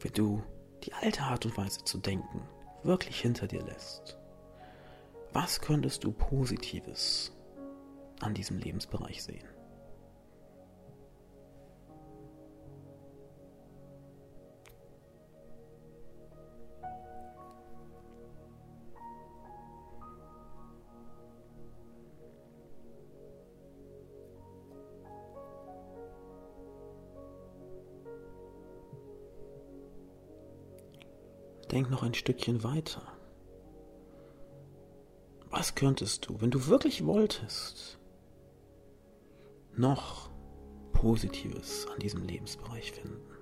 wenn 0.00 0.12
du 0.14 0.42
die 0.82 0.92
alte 0.94 1.20
Art 1.20 1.46
und 1.46 1.56
Weise 1.56 1.84
zu 1.84 1.98
denken 1.98 2.42
wirklich 2.82 3.20
hinter 3.20 3.46
dir 3.46 3.62
lässt, 3.62 4.18
was 5.32 5.60
könntest 5.60 6.02
du 6.02 6.10
Positives 6.10 7.30
an 8.18 8.34
diesem 8.34 8.58
Lebensbereich 8.58 9.22
sehen? 9.22 9.46
Denk 31.70 31.90
noch 31.90 32.02
ein 32.02 32.14
Stückchen 32.14 32.64
weiter. 32.64 33.02
Was 35.50 35.74
könntest 35.74 36.28
du, 36.28 36.40
wenn 36.40 36.50
du 36.50 36.66
wirklich 36.66 37.04
wolltest, 37.04 37.98
noch 39.74 40.30
Positives 40.92 41.86
an 41.88 42.00
diesem 42.00 42.22
Lebensbereich 42.24 42.92
finden? 42.92 43.37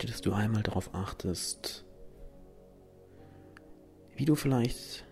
Möchte, 0.00 0.12
dass 0.12 0.22
du 0.22 0.32
einmal 0.32 0.62
darauf 0.62 0.94
achtest, 0.94 1.84
wie 4.16 4.24
du 4.24 4.34
vielleicht 4.34 5.04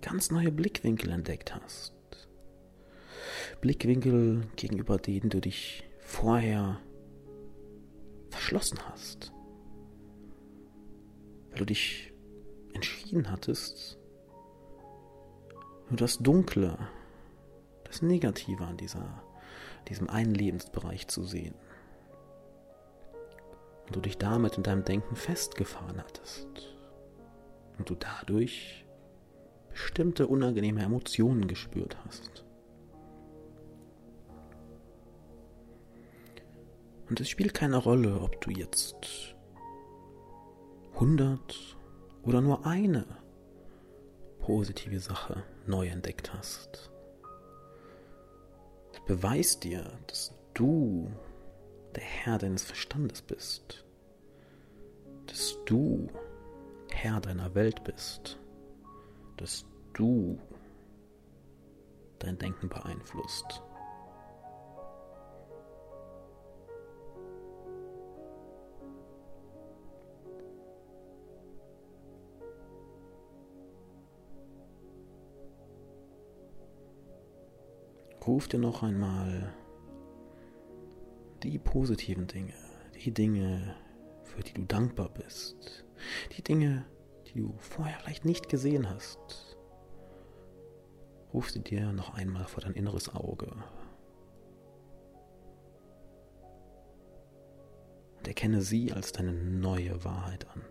ganz 0.00 0.32
neue 0.32 0.50
Blickwinkel 0.50 1.12
entdeckt 1.12 1.54
hast. 1.54 1.94
Blickwinkel, 3.60 4.48
gegenüber 4.56 4.98
denen 4.98 5.30
du 5.30 5.40
dich 5.40 5.84
vorher 6.00 6.80
verschlossen 8.30 8.78
hast. 8.90 9.32
Weil 11.50 11.58
du 11.58 11.66
dich 11.66 12.12
entschieden 12.72 13.30
hattest, 13.30 13.96
nur 15.88 15.98
das 15.98 16.18
Dunkle, 16.18 16.76
das 17.84 18.02
Negative 18.02 18.64
an 18.64 18.76
dieser, 18.76 19.22
diesem 19.88 20.10
einen 20.10 20.34
Lebensbereich 20.34 21.06
zu 21.06 21.22
sehen. 21.22 21.54
Und 23.86 23.96
du 23.96 24.00
dich 24.00 24.18
damit 24.18 24.56
in 24.56 24.62
deinem 24.62 24.84
Denken 24.84 25.16
festgefahren 25.16 25.98
hattest. 25.98 26.76
Und 27.78 27.88
du 27.88 27.94
dadurch 27.94 28.84
bestimmte 29.70 30.26
unangenehme 30.26 30.82
Emotionen 30.82 31.46
gespürt 31.46 31.96
hast. 32.04 32.44
Und 37.08 37.20
es 37.20 37.28
spielt 37.28 37.54
keine 37.54 37.76
Rolle, 37.76 38.20
ob 38.20 38.40
du 38.40 38.50
jetzt 38.50 39.36
100 40.94 41.76
oder 42.22 42.40
nur 42.40 42.66
eine 42.66 43.06
positive 44.40 44.98
Sache 44.98 45.44
neu 45.66 45.88
entdeckt 45.88 46.32
hast. 46.32 46.90
Es 48.92 49.00
beweist 49.06 49.62
dir, 49.62 49.98
dass 50.06 50.34
du 50.54 51.10
der 51.96 52.04
Herr 52.04 52.38
deines 52.38 52.62
Verstandes 52.62 53.22
bist, 53.22 53.84
dass 55.26 55.56
du 55.64 56.08
Herr 56.90 57.20
deiner 57.20 57.54
Welt 57.54 57.82
bist, 57.84 58.38
dass 59.38 59.64
du 59.94 60.38
dein 62.18 62.38
Denken 62.38 62.68
beeinflusst. 62.68 63.62
Ruf 78.26 78.48
dir 78.48 78.58
noch 78.58 78.82
einmal 78.82 79.54
die 81.50 81.58
positiven 81.58 82.26
Dinge, 82.26 82.54
die 83.04 83.12
Dinge, 83.12 83.76
für 84.24 84.42
die 84.42 84.54
du 84.54 84.64
dankbar 84.64 85.08
bist, 85.08 85.84
die 86.36 86.42
Dinge, 86.42 86.84
die 87.26 87.40
du 87.40 87.54
vorher 87.58 87.98
vielleicht 88.00 88.24
nicht 88.24 88.48
gesehen 88.48 88.88
hast. 88.88 89.18
Ruf 91.32 91.50
sie 91.50 91.60
dir 91.60 91.92
noch 91.92 92.14
einmal 92.14 92.46
vor 92.46 92.62
dein 92.62 92.74
inneres 92.74 93.14
Auge. 93.14 93.52
Und 98.18 98.26
erkenne 98.26 98.62
sie 98.62 98.92
als 98.92 99.12
deine 99.12 99.32
neue 99.32 100.04
Wahrheit 100.04 100.48
an. 100.48 100.62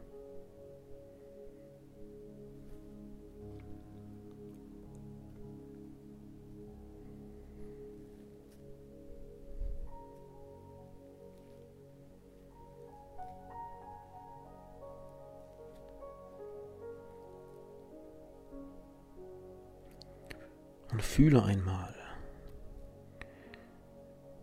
Fühle 21.16 21.42
einmal, 21.46 21.96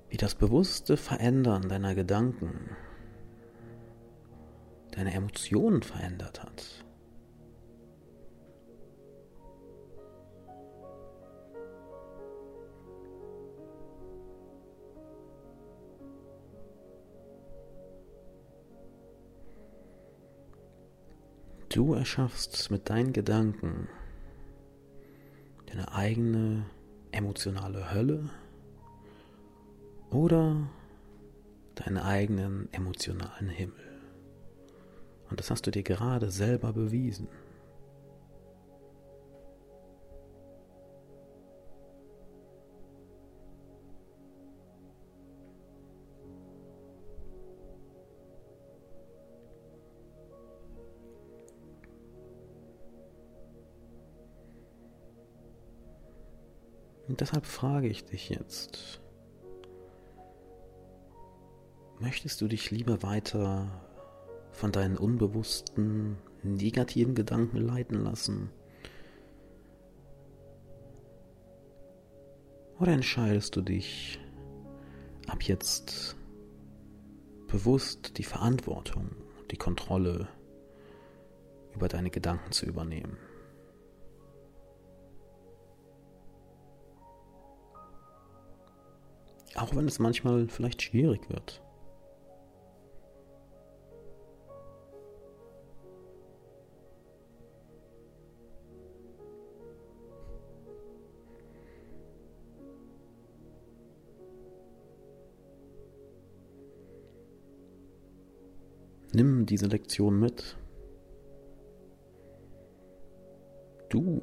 wie 0.08 0.16
das 0.16 0.34
bewusste 0.34 0.96
Verändern 0.96 1.68
deiner 1.68 1.94
Gedanken 1.94 2.70
deine 4.92 5.12
Emotionen 5.12 5.82
verändert 5.82 6.42
hat. 6.42 6.82
Du 21.68 21.92
erschaffst 21.92 22.70
mit 22.70 22.88
deinen 22.88 23.12
Gedanken 23.12 23.90
eigene 26.02 26.64
emotionale 27.12 27.94
Hölle 27.94 28.28
oder 30.10 30.68
deinen 31.76 31.98
eigenen 31.98 32.68
emotionalen 32.72 33.48
Himmel. 33.48 34.00
Und 35.30 35.38
das 35.38 35.52
hast 35.52 35.64
du 35.64 35.70
dir 35.70 35.84
gerade 35.84 36.32
selber 36.32 36.72
bewiesen. 36.72 37.28
Und 57.12 57.20
deshalb 57.20 57.44
frage 57.44 57.88
ich 57.88 58.06
dich 58.06 58.30
jetzt, 58.30 59.02
möchtest 62.00 62.40
du 62.40 62.48
dich 62.48 62.70
lieber 62.70 63.02
weiter 63.02 63.84
von 64.50 64.72
deinen 64.72 64.96
unbewussten, 64.96 66.16
negativen 66.42 67.14
Gedanken 67.14 67.58
leiten 67.58 68.02
lassen? 68.02 68.50
Oder 72.80 72.92
entscheidest 72.92 73.56
du 73.56 73.60
dich 73.60 74.18
ab 75.28 75.42
jetzt 75.42 76.16
bewusst 77.46 78.16
die 78.16 78.24
Verantwortung, 78.24 79.10
die 79.50 79.58
Kontrolle 79.58 80.28
über 81.74 81.88
deine 81.88 82.08
Gedanken 82.08 82.52
zu 82.52 82.64
übernehmen? 82.64 83.18
Auch 89.54 89.74
wenn 89.76 89.86
es 89.86 89.98
manchmal 89.98 90.48
vielleicht 90.48 90.82
schwierig 90.82 91.28
wird. 91.28 91.62
Nimm 109.14 109.44
diese 109.44 109.66
Lektion 109.66 110.18
mit. 110.18 110.56
Du 113.90 114.22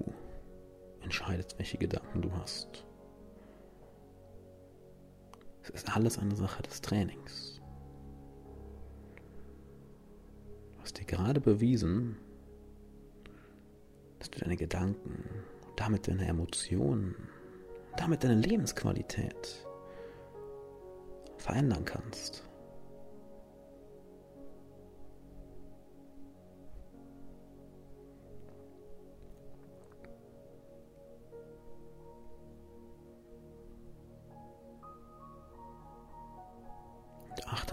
entscheidest, 1.01 1.59
welche 1.59 1.77
Gedanken 1.77 2.23
du 2.23 2.31
hast. 2.33 2.88
Es 5.73 5.83
ist 5.83 5.95
alles 5.95 6.17
eine 6.17 6.35
Sache 6.35 6.63
des 6.63 6.81
Trainings. 6.81 7.61
Du 10.73 10.81
hast 10.81 10.97
dir 10.99 11.05
gerade 11.05 11.39
bewiesen, 11.39 12.17
dass 14.17 14.31
du 14.31 14.39
deine 14.39 14.57
Gedanken, 14.57 15.23
damit 15.75 16.07
deine 16.07 16.27
Emotionen, 16.27 17.15
damit 17.97 18.23
deine 18.23 18.35
Lebensqualität 18.35 19.67
verändern 21.37 21.85
kannst. 21.85 22.48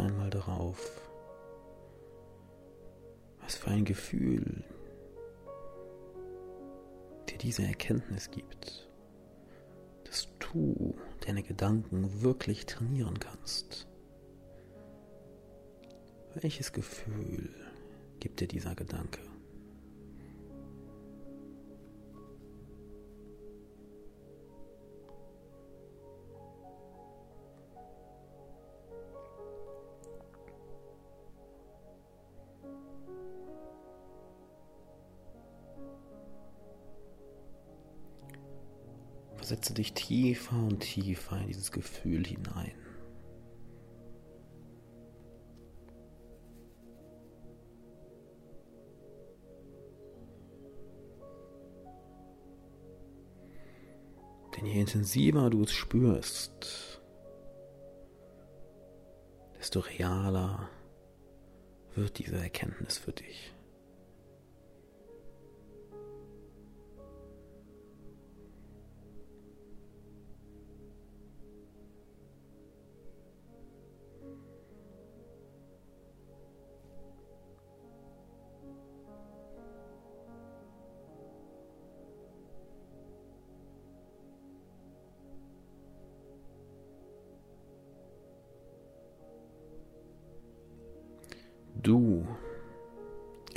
Einmal 0.06 0.30
darauf, 0.30 1.00
was 3.40 3.56
für 3.56 3.70
ein 3.70 3.84
Gefühl 3.84 4.64
dir 7.28 7.38
diese 7.38 7.64
Erkenntnis 7.64 8.30
gibt, 8.30 8.88
dass 10.04 10.28
du 10.38 10.96
deine 11.26 11.42
Gedanken 11.42 12.22
wirklich 12.22 12.66
trainieren 12.66 13.18
kannst. 13.18 13.88
Welches 16.34 16.72
Gefühl 16.72 17.52
gibt 18.20 18.40
dir 18.40 18.48
dieser 18.48 18.74
Gedanke? 18.74 19.20
Versetze 39.46 39.74
dich 39.74 39.92
tiefer 39.92 40.56
und 40.56 40.80
tiefer 40.80 41.38
in 41.38 41.46
dieses 41.46 41.70
Gefühl 41.70 42.26
hinein. 42.26 42.72
Denn 54.56 54.66
je 54.66 54.80
intensiver 54.80 55.48
du 55.48 55.62
es 55.62 55.70
spürst, 55.70 57.00
desto 59.60 59.78
realer 59.78 60.68
wird 61.94 62.18
diese 62.18 62.36
Erkenntnis 62.36 62.98
für 62.98 63.12
dich. 63.12 63.55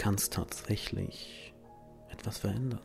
Kannst 0.09 0.33
tatsächlich 0.33 1.53
etwas 2.09 2.39
verändern. 2.39 2.81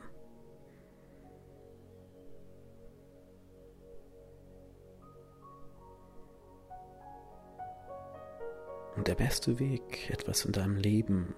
Und 8.95 9.09
der 9.09 9.15
beste 9.15 9.59
Weg, 9.59 10.11
etwas 10.11 10.45
in 10.45 10.53
deinem 10.53 10.77
Leben, 10.77 11.35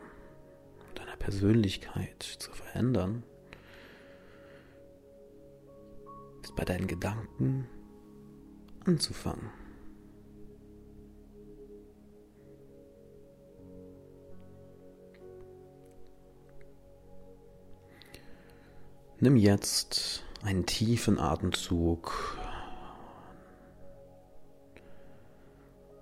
deiner 0.96 1.16
Persönlichkeit 1.18 2.20
zu 2.20 2.50
verändern, 2.50 3.22
ist 6.42 6.56
bei 6.56 6.64
deinen 6.64 6.88
Gedanken 6.88 7.68
anzufangen. 8.84 9.50
Nimm 19.18 19.36
jetzt 19.38 20.24
einen 20.42 20.66
tiefen 20.66 21.18
Atemzug. 21.18 22.38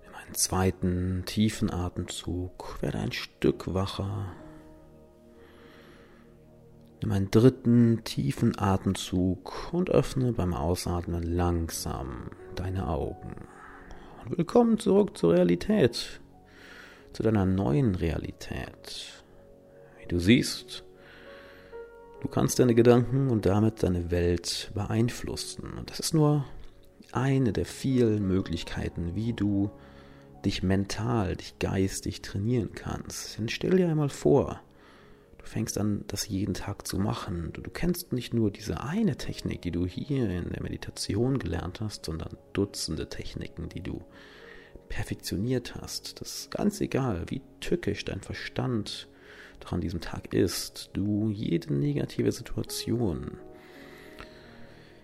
Nimm 0.03 0.15
einen 0.17 0.35
zweiten 0.35 1.23
tiefen 1.25 1.71
Atemzug. 1.71 2.83
Werde 2.83 2.99
ein 2.99 3.13
Stück 3.13 3.73
wacher. 3.73 4.33
Nimm 7.03 7.13
einen 7.13 7.31
dritten 7.31 8.03
tiefen 8.03 8.59
Atemzug 8.59 9.73
und 9.73 9.91
öffne 9.91 10.33
beim 10.33 10.53
Ausatmen 10.53 11.23
langsam 11.23 12.31
deine 12.57 12.89
Augen. 12.89 13.47
Und 14.25 14.37
willkommen 14.39 14.81
zurück 14.81 15.17
zur 15.17 15.35
Realität, 15.35 16.21
zu 17.13 17.23
deiner 17.23 17.47
neuen 17.47 17.95
Realität. 17.95 19.23
Wie 20.01 20.07
du 20.09 20.19
siehst, 20.19 20.84
Du 22.25 22.31
kannst 22.31 22.59
deine 22.59 22.75
Gedanken 22.75 23.29
und 23.29 23.45
damit 23.45 23.83
deine 23.83 24.11
Welt 24.11 24.73
beeinflussen. 24.75 25.75
Und 25.77 25.91
das 25.91 26.01
ist 26.01 26.15
nur 26.15 26.47
eine 27.13 27.53
der 27.53 27.67
vielen 27.67 28.27
Möglichkeiten, 28.27 29.15
wie 29.15 29.35
du 29.35 29.71
dich 30.43 30.63
mental, 30.63 31.37
dich 31.37 31.59
geistig 31.59 32.23
trainieren 32.23 32.73
kannst. 32.75 33.37
Denn 33.37 33.51
stell 33.51 33.77
dir 33.77 33.91
einmal 33.91 34.09
vor, 34.09 34.63
du 35.37 35.45
fängst 35.45 35.77
an, 35.77 36.07
das 36.07 36.27
jeden 36.27 36.55
Tag 36.55 36.89
zu 36.89 36.99
machen. 36.99 37.51
Du, 37.53 37.61
du 37.61 37.71
kennst 37.71 38.15
nicht 38.15 38.33
nur 38.33 38.51
diese 38.51 38.81
eine 38.81 39.17
Technik, 39.17 39.61
die 39.61 39.71
du 39.71 39.85
hier 39.85 40.31
in 40.31 40.49
der 40.49 40.63
Meditation 40.63 41.39
gelernt 41.39 41.83
hast, 41.83 42.07
sondern 42.07 42.39
Dutzende 42.55 43.11
Techniken, 43.11 43.69
die 43.69 43.83
du 43.83 44.01
perfektioniert 44.89 45.75
hast. 45.75 46.23
Das 46.23 46.39
ist 46.39 46.51
ganz 46.51 46.81
egal, 46.81 47.27
wie 47.29 47.43
tückisch 47.61 48.07
dein 48.07 48.23
Verstand 48.23 49.09
doch 49.65 49.73
an 49.73 49.81
diesem 49.81 50.01
Tag 50.01 50.33
ist, 50.35 50.91
du 50.93 51.31
jede 51.31 51.73
negative 51.73 52.33
Situation 52.33 53.39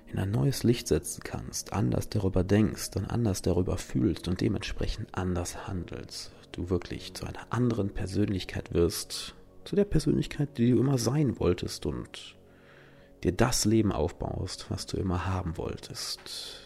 in 0.07 0.19
ein 0.19 0.31
neues 0.31 0.65
Licht 0.65 0.89
setzen 0.89 1.23
kannst, 1.23 1.73
anders 1.73 2.09
darüber 2.09 2.43
denkst 2.43 2.91
und 2.97 3.07
anders 3.07 3.43
darüber 3.43 3.79
fühlst 3.79 4.29
und 4.29 4.41
dementsprechend 4.41 5.09
anders 5.13 5.69
handelst, 5.69 6.33
du 6.53 6.69
wirklich 6.69 7.15
zu 7.15 7.27
einer 7.27 7.47
anderen 7.51 7.91
Persönlichkeit 7.91 8.75
wirst, 8.75 9.35
zu 9.65 9.77
der 9.77 9.85
Persönlichkeit, 9.85 10.59
die 10.59 10.73
du 10.73 10.81
immer 10.81 10.99
sein 10.99 11.39
wolltest 11.39 11.87
und 11.87 12.37
dir 13.23 13.33
das 13.33 13.65
Leben 13.65 13.93
aufbaust, 13.93 14.67
was 14.69 14.87
du 14.87 14.97
immer 14.97 15.27
haben 15.27 15.57
wolltest. 15.57 16.65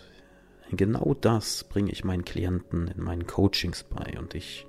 Genau 0.70 1.14
das 1.20 1.64
bringe 1.64 1.92
ich 1.92 2.04
meinen 2.04 2.24
Klienten 2.24 2.88
in 2.88 3.02
meinen 3.02 3.26
Coachings 3.26 3.85
bei 3.85 4.18
und 4.18 4.35
ich 4.35 4.66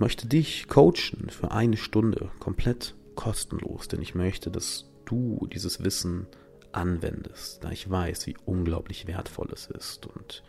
möchte 0.00 0.26
dich 0.26 0.68
coachen 0.68 1.30
für 1.30 1.52
eine 1.52 1.76
Stunde 1.76 2.30
komplett 2.38 2.94
kostenlos, 3.14 3.88
denn 3.88 4.02
ich 4.02 4.14
möchte, 4.14 4.50
dass 4.50 4.86
du 5.04 5.48
dieses 5.52 5.82
Wissen 5.82 6.26
anwendest, 6.72 7.64
da 7.64 7.70
ich 7.70 7.90
weiß, 7.90 8.26
wie 8.26 8.36
unglaublich 8.44 9.06
wertvoll 9.06 9.48
es 9.52 9.66
ist. 9.66 10.06
Und 10.06 10.42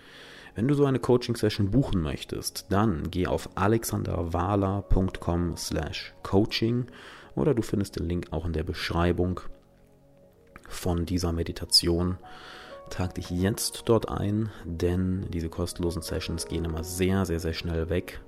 wenn 0.55 0.67
du 0.67 0.73
so 0.73 0.85
eine 0.85 0.99
Coaching-Session 0.99 1.71
buchen 1.71 2.01
möchtest, 2.01 2.65
dann 2.69 3.09
geh 3.09 3.27
auf 3.27 3.49
alexanderwala.com 3.55 5.55
slash 5.55 6.13
coaching 6.23 6.87
oder 7.35 7.53
du 7.53 7.61
findest 7.61 7.97
den 7.97 8.09
Link 8.09 8.27
auch 8.31 8.45
in 8.45 8.53
der 8.53 8.63
Beschreibung 8.63 9.39
von 10.67 11.05
dieser 11.05 11.31
Meditation. 11.31 12.17
Trag 12.89 13.15
dich 13.15 13.29
jetzt 13.29 13.83
dort 13.85 14.09
ein, 14.09 14.49
denn 14.65 15.27
diese 15.29 15.49
kostenlosen 15.49 16.01
Sessions 16.01 16.47
gehen 16.47 16.65
immer 16.65 16.83
sehr, 16.83 17.25
sehr, 17.25 17.39
sehr 17.39 17.53
schnell 17.53 17.89
weg. 17.89 18.21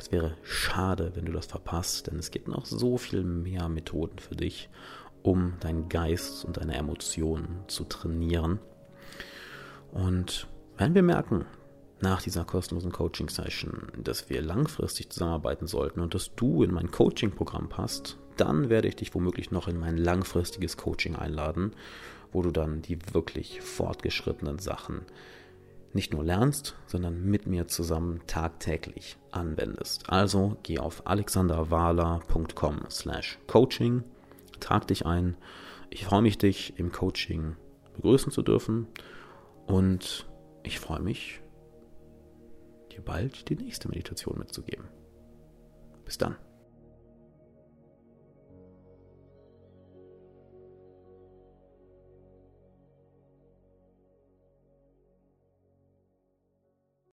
Es 0.00 0.10
wäre 0.10 0.34
schade, 0.42 1.12
wenn 1.14 1.26
du 1.26 1.32
das 1.32 1.44
verpasst, 1.44 2.06
denn 2.06 2.18
es 2.18 2.30
gibt 2.30 2.48
noch 2.48 2.64
so 2.64 2.96
viel 2.96 3.22
mehr 3.22 3.68
Methoden 3.68 4.18
für 4.18 4.34
dich, 4.34 4.70
um 5.22 5.58
deinen 5.60 5.90
Geist 5.90 6.42
und 6.46 6.56
deine 6.56 6.74
Emotionen 6.74 7.64
zu 7.66 7.84
trainieren. 7.84 8.60
Und 9.92 10.48
wenn 10.78 10.94
wir 10.94 11.02
merken, 11.02 11.44
nach 12.00 12.22
dieser 12.22 12.46
kostenlosen 12.46 12.92
Coaching-Session, 12.92 13.92
dass 14.02 14.30
wir 14.30 14.40
langfristig 14.40 15.10
zusammenarbeiten 15.10 15.66
sollten 15.66 16.00
und 16.00 16.14
dass 16.14 16.34
du 16.34 16.62
in 16.62 16.72
mein 16.72 16.90
Coaching-Programm 16.90 17.68
passt, 17.68 18.16
dann 18.38 18.70
werde 18.70 18.88
ich 18.88 18.96
dich 18.96 19.14
womöglich 19.14 19.50
noch 19.50 19.68
in 19.68 19.78
mein 19.78 19.98
langfristiges 19.98 20.78
Coaching 20.78 21.14
einladen, 21.14 21.74
wo 22.32 22.40
du 22.40 22.52
dann 22.52 22.80
die 22.80 22.98
wirklich 23.12 23.60
fortgeschrittenen 23.60 24.60
Sachen 24.60 25.02
nicht 25.92 26.12
nur 26.12 26.24
lernst, 26.24 26.76
sondern 26.86 27.24
mit 27.24 27.46
mir 27.46 27.66
zusammen 27.66 28.20
tagtäglich 28.26 29.16
anwendest. 29.30 30.08
Also 30.08 30.56
geh 30.62 30.78
auf 30.78 31.06
alexanderwala.com 31.06 32.80
slash 32.90 33.38
coaching, 33.46 34.04
trag 34.60 34.86
dich 34.86 35.06
ein. 35.06 35.36
Ich 35.90 36.04
freue 36.04 36.22
mich, 36.22 36.38
dich 36.38 36.78
im 36.78 36.92
Coaching 36.92 37.56
begrüßen 37.94 38.30
zu 38.30 38.42
dürfen 38.42 38.86
und 39.66 40.28
ich 40.62 40.78
freue 40.78 41.00
mich, 41.00 41.40
dir 42.92 43.02
bald 43.02 43.48
die 43.48 43.56
nächste 43.56 43.88
Meditation 43.88 44.38
mitzugeben. 44.38 44.88
Bis 46.04 46.18
dann. 46.18 46.36